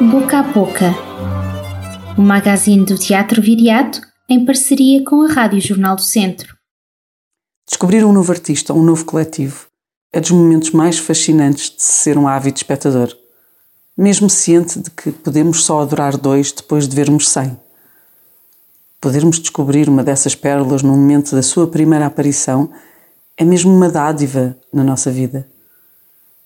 Boca 0.00 0.40
a 0.40 0.42
Boca, 0.42 0.94
o 2.18 2.20
magazine 2.20 2.84
do 2.84 2.98
Teatro 2.98 3.40
Viriato 3.40 4.02
em 4.28 4.44
parceria 4.44 5.02
com 5.02 5.22
a 5.22 5.32
Rádio 5.32 5.58
Jornal 5.58 5.96
do 5.96 6.02
Centro. 6.02 6.54
Descobrir 7.66 8.04
um 8.04 8.12
novo 8.12 8.30
artista 8.30 8.74
ou 8.74 8.80
um 8.80 8.82
novo 8.82 9.06
coletivo 9.06 9.68
é 10.12 10.20
dos 10.20 10.32
momentos 10.32 10.70
mais 10.72 10.98
fascinantes 10.98 11.70
de 11.70 11.82
ser 11.82 12.18
um 12.18 12.28
ávido 12.28 12.58
espectador, 12.58 13.10
mesmo 13.96 14.28
ciente 14.28 14.78
de 14.78 14.90
que 14.90 15.10
podemos 15.10 15.64
só 15.64 15.80
adorar 15.80 16.18
dois 16.18 16.52
depois 16.52 16.86
de 16.86 16.94
vermos 16.94 17.30
cem. 17.30 17.58
Podermos 19.00 19.38
descobrir 19.38 19.88
uma 19.88 20.04
dessas 20.04 20.34
pérolas 20.34 20.82
no 20.82 20.90
momento 20.90 21.34
da 21.34 21.42
sua 21.42 21.66
primeira 21.66 22.04
aparição 22.04 22.70
é 23.34 23.44
mesmo 23.46 23.74
uma 23.74 23.88
dádiva 23.88 24.58
na 24.70 24.84
nossa 24.84 25.10
vida. 25.10 25.48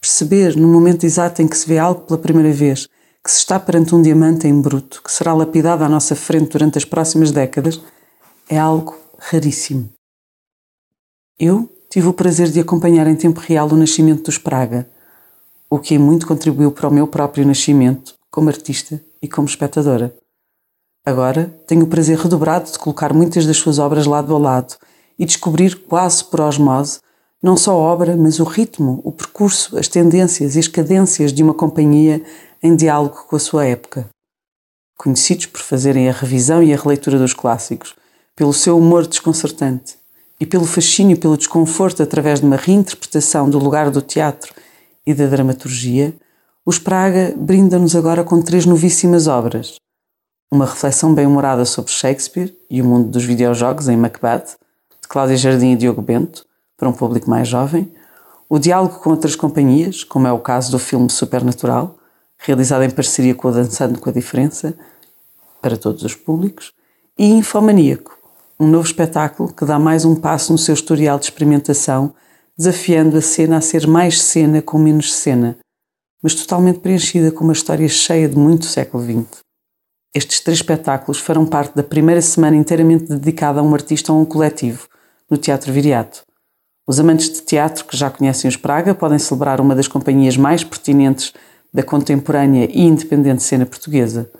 Perceber, 0.00 0.56
no 0.56 0.68
momento 0.68 1.04
exato 1.04 1.42
em 1.42 1.46
que 1.46 1.56
se 1.58 1.68
vê 1.68 1.78
algo 1.78 2.02
pela 2.02 2.18
primeira 2.18 2.50
vez, 2.50 2.88
que 3.24 3.30
se 3.30 3.38
está 3.38 3.58
perante 3.58 3.94
um 3.94 4.02
diamante 4.02 4.46
em 4.46 4.60
bruto 4.60 5.02
que 5.02 5.10
será 5.10 5.32
lapidado 5.32 5.82
à 5.82 5.88
nossa 5.88 6.14
frente 6.14 6.50
durante 6.50 6.76
as 6.76 6.84
próximas 6.84 7.32
décadas, 7.32 7.80
é 8.46 8.58
algo 8.58 8.94
raríssimo. 9.18 9.88
Eu 11.38 11.70
tive 11.88 12.06
o 12.06 12.12
prazer 12.12 12.50
de 12.50 12.60
acompanhar 12.60 13.06
em 13.06 13.16
tempo 13.16 13.40
real 13.40 13.66
o 13.70 13.76
nascimento 13.76 14.24
dos 14.24 14.36
Praga, 14.36 14.86
o 15.70 15.78
que 15.78 15.98
muito 15.98 16.26
contribuiu 16.26 16.70
para 16.70 16.88
o 16.88 16.92
meu 16.92 17.06
próprio 17.06 17.46
nascimento 17.46 18.14
como 18.30 18.50
artista 18.50 19.00
e 19.22 19.26
como 19.26 19.48
espectadora. 19.48 20.14
Agora 21.06 21.54
tenho 21.66 21.84
o 21.84 21.88
prazer 21.88 22.18
redobrado 22.18 22.70
de 22.70 22.78
colocar 22.78 23.14
muitas 23.14 23.46
das 23.46 23.56
suas 23.56 23.78
obras 23.78 24.06
lado 24.06 24.34
a 24.34 24.38
lado 24.38 24.74
e 25.18 25.24
descobrir 25.24 25.86
quase 25.86 26.22
por 26.24 26.42
osmose 26.42 26.98
não 27.44 27.58
só 27.58 27.72
a 27.72 27.76
obra, 27.76 28.16
mas 28.16 28.40
o 28.40 28.44
ritmo, 28.44 29.02
o 29.04 29.12
percurso, 29.12 29.78
as 29.78 29.86
tendências 29.86 30.56
e 30.56 30.58
as 30.58 30.66
cadências 30.66 31.30
de 31.30 31.42
uma 31.42 31.52
companhia 31.52 32.22
em 32.64 32.74
diálogo 32.74 33.26
com 33.28 33.36
a 33.36 33.38
sua 33.38 33.66
época. 33.66 34.08
Conhecidos 34.96 35.44
por 35.44 35.60
fazerem 35.60 36.08
a 36.08 36.12
revisão 36.12 36.62
e 36.62 36.72
a 36.72 36.76
releitura 36.78 37.18
dos 37.18 37.34
clássicos, 37.34 37.94
pelo 38.34 38.54
seu 38.54 38.78
humor 38.78 39.06
desconcertante 39.06 39.98
e 40.40 40.46
pelo 40.46 40.64
fascínio 40.64 41.18
pelo 41.18 41.36
desconforto 41.36 42.02
através 42.02 42.40
de 42.40 42.46
uma 42.46 42.56
reinterpretação 42.56 43.50
do 43.50 43.58
lugar 43.58 43.90
do 43.90 44.00
teatro 44.00 44.54
e 45.06 45.12
da 45.12 45.26
dramaturgia, 45.26 46.14
os 46.64 46.78
Praga 46.78 47.34
brindam-nos 47.36 47.94
agora 47.94 48.24
com 48.24 48.40
três 48.40 48.64
novíssimas 48.64 49.26
obras. 49.26 49.74
Uma 50.50 50.64
reflexão 50.64 51.14
bem-humorada 51.14 51.66
sobre 51.66 51.92
Shakespeare 51.92 52.56
e 52.70 52.80
o 52.80 52.84
mundo 52.86 53.10
dos 53.10 53.24
videojogos 53.24 53.90
em 53.90 53.96
Macbeth, 53.98 54.56
de 55.02 55.06
Cláudia 55.06 55.36
Jardim 55.36 55.72
e 55.72 55.76
Diogo 55.76 56.00
Bento, 56.00 56.46
para 56.78 56.88
um 56.88 56.94
público 56.94 57.28
mais 57.28 57.46
jovem, 57.46 57.92
o 58.48 58.58
diálogo 58.58 59.00
com 59.00 59.10
outras 59.10 59.36
companhias, 59.36 60.02
como 60.02 60.26
é 60.26 60.32
o 60.32 60.38
caso 60.38 60.70
do 60.70 60.78
filme 60.78 61.10
Supernatural, 61.10 61.98
realizado 62.44 62.84
em 62.84 62.90
parceria 62.90 63.34
com 63.34 63.48
o 63.48 63.52
Dançando 63.52 63.98
com 63.98 64.10
a 64.10 64.12
Diferença, 64.12 64.74
para 65.62 65.76
todos 65.76 66.02
os 66.02 66.14
públicos, 66.14 66.72
e 67.18 67.26
Infomaníaco, 67.26 68.18
um 68.60 68.66
novo 68.66 68.86
espetáculo 68.86 69.52
que 69.52 69.64
dá 69.64 69.78
mais 69.78 70.04
um 70.04 70.14
passo 70.14 70.52
no 70.52 70.58
seu 70.58 70.74
historial 70.74 71.18
de 71.18 71.24
experimentação, 71.24 72.14
desafiando 72.56 73.16
a 73.16 73.22
cena 73.22 73.56
a 73.56 73.60
ser 73.60 73.86
mais 73.86 74.20
cena 74.20 74.60
com 74.60 74.78
menos 74.78 75.14
cena, 75.14 75.56
mas 76.22 76.34
totalmente 76.34 76.80
preenchida 76.80 77.32
com 77.32 77.44
uma 77.44 77.52
história 77.54 77.88
cheia 77.88 78.28
de 78.28 78.36
muito 78.36 78.66
século 78.66 79.02
XX. 79.02 79.40
Estes 80.14 80.40
três 80.40 80.58
espetáculos 80.58 81.18
farão 81.18 81.46
parte 81.46 81.74
da 81.74 81.82
primeira 81.82 82.20
semana 82.20 82.56
inteiramente 82.56 83.06
dedicada 83.06 83.60
a 83.60 83.62
um 83.62 83.74
artista 83.74 84.12
ou 84.12 84.18
a 84.18 84.22
um 84.22 84.24
coletivo, 84.24 84.86
no 85.30 85.38
Teatro 85.38 85.72
Viriato. 85.72 86.22
Os 86.86 87.00
amantes 87.00 87.32
de 87.32 87.40
teatro 87.40 87.86
que 87.86 87.96
já 87.96 88.10
conhecem 88.10 88.48
os 88.48 88.56
Praga 88.56 88.94
podem 88.94 89.18
celebrar 89.18 89.60
uma 89.60 89.74
das 89.74 89.88
companhias 89.88 90.36
mais 90.36 90.62
pertinentes 90.62 91.32
da 91.74 91.82
contemporânea 91.82 92.68
e 92.70 92.82
independente 92.82 93.42
cena 93.42 93.66
portuguesa. 93.66 94.30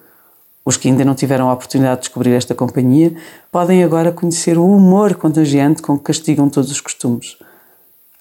Os 0.65 0.77
que 0.77 0.89
ainda 0.89 1.05
não 1.05 1.15
tiveram 1.15 1.50
a 1.50 1.53
oportunidade 1.53 1.97
de 1.97 2.00
descobrir 2.03 2.31
esta 2.31 2.55
companhia 2.55 3.12
podem 3.50 3.83
agora 3.83 4.12
conhecer 4.12 4.56
o 4.56 4.65
humor 4.65 5.17
contagiante 5.17 5.83
com 5.83 5.99
que 5.99 6.05
castigam 6.05 6.49
todos 6.49 6.71
os 6.71 6.81
costumes. 6.81 7.37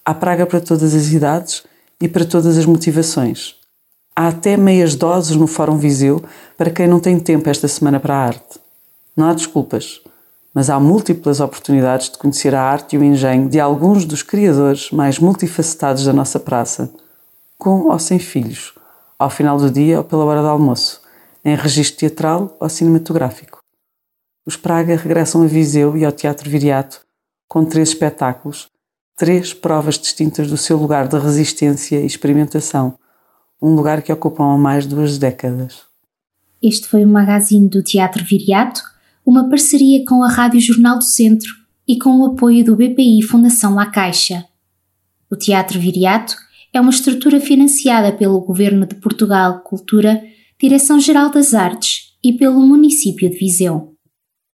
Há 0.03 0.13
praga 0.13 0.47
para 0.47 0.59
todas 0.59 0.95
as 0.95 1.11
idades 1.11 1.63
e 2.01 2.07
para 2.07 2.25
todas 2.25 2.57
as 2.57 2.65
motivações. 2.65 3.55
Há 4.15 4.29
até 4.29 4.57
meias 4.57 4.95
doses 4.95 5.35
no 5.35 5.45
Fórum 5.45 5.77
Viseu 5.77 6.23
para 6.57 6.71
quem 6.71 6.87
não 6.87 6.99
tem 6.99 7.19
tempo 7.19 7.47
esta 7.47 7.67
semana 7.67 7.99
para 7.99 8.15
a 8.15 8.25
arte. 8.25 8.59
Não 9.15 9.29
há 9.29 9.33
desculpas 9.33 10.01
mas 10.53 10.69
há 10.69 10.79
múltiplas 10.79 11.39
oportunidades 11.39 12.09
de 12.09 12.17
conhecer 12.17 12.53
a 12.53 12.61
arte 12.61 12.95
e 12.95 12.99
o 12.99 13.03
engenho 13.03 13.49
de 13.49 13.59
alguns 13.59 14.05
dos 14.05 14.21
criadores 14.21 14.91
mais 14.91 15.17
multifacetados 15.17 16.05
da 16.05 16.13
nossa 16.13 16.39
praça, 16.39 16.91
com 17.57 17.89
ou 17.89 17.97
sem 17.97 18.19
filhos, 18.19 18.73
ao 19.23 19.29
final 19.29 19.57
do 19.57 19.71
dia 19.71 19.97
ou 19.97 20.03
pela 20.03 20.25
hora 20.25 20.41
do 20.41 20.47
almoço, 20.47 21.01
em 21.43 21.55
registro 21.55 21.99
teatral 21.99 22.55
ou 22.59 22.69
cinematográfico. 22.69 23.59
Os 24.45 24.57
Praga 24.57 24.95
regressam 24.95 25.43
a 25.43 25.47
Viseu 25.47 25.97
e 25.97 26.03
ao 26.03 26.11
Teatro 26.11 26.49
Viriato 26.49 27.01
com 27.47 27.63
três 27.63 27.89
espetáculos, 27.89 28.67
três 29.15 29.53
provas 29.53 29.97
distintas 29.97 30.49
do 30.49 30.57
seu 30.57 30.77
lugar 30.77 31.07
de 31.07 31.17
resistência 31.17 32.01
e 32.01 32.05
experimentação, 32.05 32.97
um 33.61 33.75
lugar 33.75 34.01
que 34.01 34.11
ocupam 34.11 34.53
há 34.53 34.57
mais 34.57 34.87
de 34.87 34.95
duas 34.95 35.17
décadas. 35.17 35.81
Este 36.61 36.87
foi 36.87 37.05
o 37.05 37.07
magazine 37.07 37.69
do 37.69 37.83
Teatro 37.83 38.23
Viriato 38.23 38.81
uma 39.25 39.49
parceria 39.49 40.03
com 40.05 40.21
a 40.21 40.29
Rádio 40.29 40.59
Jornal 40.59 40.97
do 40.97 41.03
Centro 41.03 41.49
e 41.87 41.97
com 41.97 42.19
o 42.19 42.25
apoio 42.25 42.63
do 42.63 42.75
BPI 42.75 43.21
Fundação 43.21 43.73
La 43.75 43.85
Caixa. 43.85 44.45
O 45.29 45.35
Teatro 45.35 45.79
Viriato 45.79 46.35
é 46.73 46.81
uma 46.81 46.89
estrutura 46.89 47.39
financiada 47.39 48.11
pelo 48.11 48.41
Governo 48.41 48.87
de 48.87 48.95
Portugal 48.95 49.61
Cultura, 49.61 50.23
Direção-Geral 50.59 51.29
das 51.29 51.53
Artes 51.53 52.15
e 52.23 52.33
pelo 52.33 52.59
município 52.59 53.29
de 53.29 53.37
Viseu. 53.37 53.92